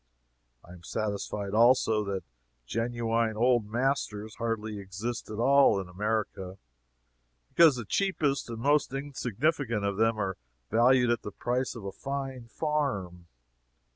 I 0.65 0.71
am 0.73 0.81
satisfied, 0.81 1.53
also, 1.53 2.03
that 2.05 2.23
genuine 2.65 3.37
old 3.37 3.67
masters 3.67 4.33
hardly 4.37 4.79
exist 4.79 5.29
at 5.29 5.37
all, 5.37 5.79
in 5.79 5.87
America, 5.87 6.57
because 7.49 7.75
the 7.75 7.85
cheapest 7.85 8.49
and 8.49 8.57
most 8.57 8.91
insignificant 8.95 9.85
of 9.85 9.97
them 9.97 10.17
are 10.17 10.37
valued 10.71 11.11
at 11.11 11.21
the 11.21 11.29
price 11.31 11.75
of 11.75 11.85
a 11.85 11.91
fine 11.91 12.47
farm. 12.47 13.27